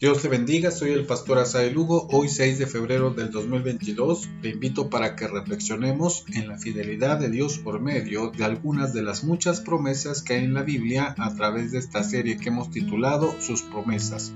Dios 0.00 0.22
te 0.22 0.28
bendiga, 0.28 0.70
soy 0.70 0.92
el 0.92 1.06
pastor 1.06 1.38
Asael 1.38 1.74
Lugo. 1.74 2.06
Hoy 2.12 2.28
6 2.28 2.60
de 2.60 2.68
febrero 2.68 3.10
del 3.10 3.32
2022 3.32 4.28
te 4.42 4.50
invito 4.50 4.90
para 4.90 5.16
que 5.16 5.26
reflexionemos 5.26 6.24
en 6.34 6.46
la 6.46 6.56
fidelidad 6.56 7.18
de 7.18 7.28
Dios 7.28 7.58
por 7.58 7.80
medio 7.80 8.30
de 8.30 8.44
algunas 8.44 8.94
de 8.94 9.02
las 9.02 9.24
muchas 9.24 9.60
promesas 9.60 10.22
que 10.22 10.34
hay 10.34 10.44
en 10.44 10.54
la 10.54 10.62
Biblia 10.62 11.16
a 11.18 11.34
través 11.34 11.72
de 11.72 11.78
esta 11.78 12.04
serie 12.04 12.36
que 12.36 12.48
hemos 12.48 12.70
titulado 12.70 13.34
Sus 13.40 13.62
promesas. 13.62 14.32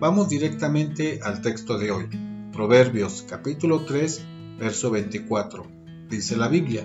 Vamos 0.00 0.28
directamente 0.28 1.20
al 1.22 1.40
texto 1.40 1.78
de 1.78 1.92
hoy. 1.92 2.06
Proverbios 2.52 3.24
capítulo 3.30 3.84
3, 3.84 4.24
verso 4.58 4.90
24. 4.90 5.68
Dice 6.10 6.36
la 6.36 6.48
Biblia, 6.48 6.84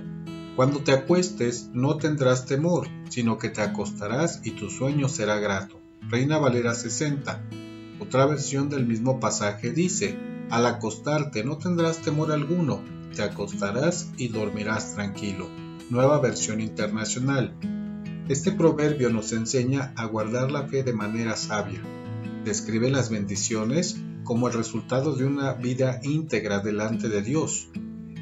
Cuando 0.56 0.84
te 0.84 0.92
acuestes 0.92 1.72
no 1.74 1.98
tendrás 1.98 2.46
temor, 2.46 2.88
sino 3.10 3.40
que 3.40 3.50
te 3.50 3.62
acostarás 3.62 4.42
y 4.44 4.52
tu 4.52 4.70
sueño 4.70 5.10
será 5.10 5.40
grato. 5.40 5.80
Reina 6.08 6.38
Valera 6.38 6.76
60 6.76 7.71
otra 8.02 8.26
versión 8.26 8.68
del 8.68 8.88
mismo 8.88 9.20
pasaje 9.20 9.72
dice, 9.72 10.18
al 10.50 10.66
acostarte 10.66 11.44
no 11.44 11.60
tendrás 11.60 12.02
temor 12.02 12.32
alguno, 12.32 12.82
te 13.16 13.22
acostarás 13.22 14.10
y 14.18 14.30
dormirás 14.30 14.96
tranquilo. 14.96 15.48
Nueva 15.92 16.20
versión 16.20 16.62
internacional. 16.62 17.54
Este 18.28 18.52
proverbio 18.52 19.12
nos 19.12 19.32
enseña 19.34 19.94
a 19.96 20.06
guardar 20.06 20.52
la 20.52 20.68
fe 20.68 20.82
de 20.82 20.94
manera 20.94 21.36
sabia. 21.36 21.80
Describe 22.44 22.90
las 22.90 23.12
bendiciones 23.12 23.98
como 24.24 24.48
el 24.48 24.54
resultado 24.56 25.16
de 25.16 25.26
una 25.26 25.54
vida 25.54 26.00
íntegra 26.02 26.60
delante 26.60 27.08
de 27.08 27.22
Dios. 27.22 27.70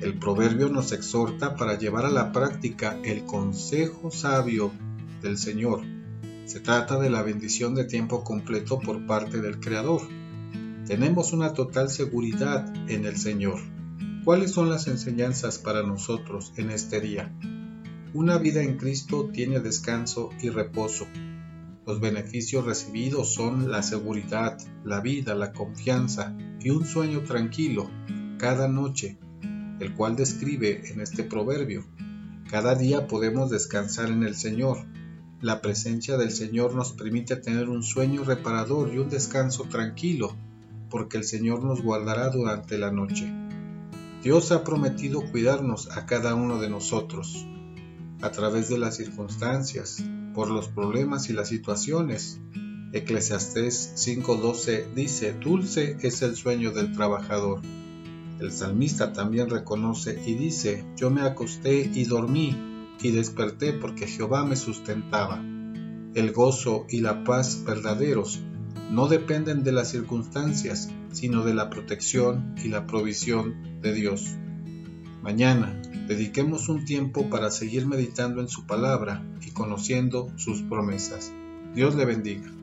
El 0.01 0.19
proverbio 0.19 0.67
nos 0.67 0.91
exhorta 0.91 1.55
para 1.55 1.77
llevar 1.77 2.05
a 2.05 2.11
la 2.11 2.33
práctica 2.33 2.97
el 3.05 3.23
consejo 3.23 4.11
sabio 4.11 4.73
del 5.21 5.37
Señor 5.37 5.98
se 6.49 6.59
trata 6.59 6.97
de 6.97 7.11
la 7.11 7.21
bendición 7.21 7.75
de 7.75 7.83
tiempo 7.83 8.23
completo 8.23 8.79
por 8.79 9.05
parte 9.05 9.39
del 9.39 9.59
Creador. 9.59 10.01
Tenemos 10.87 11.31
una 11.31 11.53
total 11.53 11.91
seguridad 11.91 12.73
en 12.89 13.05
el 13.05 13.17
Señor. 13.17 13.59
¿Cuáles 14.25 14.49
son 14.49 14.67
las 14.67 14.87
enseñanzas 14.87 15.59
para 15.59 15.83
nosotros 15.83 16.51
en 16.57 16.71
este 16.71 17.01
día? 17.01 17.31
Una 18.15 18.39
vida 18.39 18.63
en 18.63 18.77
Cristo 18.77 19.29
tiene 19.31 19.59
descanso 19.59 20.31
y 20.41 20.49
reposo. 20.49 21.05
Los 21.85 21.99
beneficios 21.99 22.65
recibidos 22.65 23.31
son 23.31 23.69
la 23.69 23.83
seguridad, 23.83 24.57
la 24.83 25.01
vida, 25.01 25.35
la 25.35 25.53
confianza 25.53 26.35
y 26.59 26.71
un 26.71 26.83
sueño 26.83 27.19
tranquilo 27.21 27.91
cada 28.39 28.67
noche, 28.67 29.19
el 29.79 29.93
cual 29.93 30.15
describe 30.15 30.81
en 30.91 30.99
este 30.99 31.23
proverbio. 31.23 31.85
Cada 32.49 32.73
día 32.73 33.05
podemos 33.05 33.51
descansar 33.51 34.09
en 34.09 34.23
el 34.23 34.33
Señor 34.33 34.79
la 35.41 35.61
presencia 35.61 36.17
del 36.17 36.31
Señor 36.31 36.75
nos 36.75 36.91
permite 36.91 37.37
tener 37.37 37.69
un 37.69 37.81
sueño 37.81 38.25
reparador 38.25 38.93
y 38.93 38.97
un 38.97 39.09
descanso 39.09 39.63
tranquilo, 39.63 40.35
porque 40.89 41.17
el 41.17 41.23
Señor 41.23 41.63
nos 41.63 41.81
guardará 41.81 42.29
durante 42.29 42.77
la 42.77 42.91
noche. 42.91 43.31
Dios 44.21 44.51
ha 44.51 44.65
prometido 44.65 45.21
cuidarnos 45.31 45.89
a 45.91 46.05
cada 46.05 46.35
uno 46.35 46.59
de 46.59 46.69
nosotros, 46.69 47.45
a 48.21 48.31
través 48.31 48.67
de 48.67 48.77
las 48.77 48.97
circunstancias, 48.97 50.03
por 50.33 50.51
los 50.51 50.67
problemas 50.67 51.29
y 51.29 51.33
las 51.33 51.47
situaciones. 51.47 52.39
Eclesiastés 52.91 53.93
5:12 53.95 54.93
dice, 54.93 55.33
Dulce 55.33 55.95
es 56.01 56.21
el 56.21 56.35
sueño 56.35 56.71
del 56.71 56.91
trabajador. 56.91 57.61
El 58.41 58.51
salmista 58.51 59.13
también 59.13 59.49
reconoce 59.49 60.21
y 60.25 60.33
dice, 60.33 60.83
Yo 60.97 61.09
me 61.09 61.21
acosté 61.21 61.89
y 61.93 62.03
dormí, 62.03 62.68
y 63.01 63.11
desperté 63.11 63.73
porque 63.73 64.07
Jehová 64.07 64.43
me 64.45 64.55
sustentaba. 64.55 65.41
El 66.15 66.31
gozo 66.31 66.85
y 66.89 67.01
la 67.01 67.23
paz 67.23 67.63
verdaderos 67.65 68.41
no 68.91 69.07
dependen 69.07 69.63
de 69.63 69.71
las 69.71 69.89
circunstancias, 69.89 70.89
sino 71.11 71.43
de 71.43 71.53
la 71.53 71.69
protección 71.69 72.55
y 72.63 72.69
la 72.69 72.87
provisión 72.87 73.81
de 73.81 73.93
Dios. 73.93 74.35
Mañana 75.21 75.79
dediquemos 76.07 76.69
un 76.69 76.85
tiempo 76.85 77.29
para 77.29 77.51
seguir 77.51 77.85
meditando 77.85 78.41
en 78.41 78.47
su 78.47 78.65
palabra 78.65 79.23
y 79.45 79.51
conociendo 79.51 80.31
sus 80.37 80.61
promesas. 80.63 81.31
Dios 81.75 81.95
le 81.95 82.05
bendiga. 82.05 82.58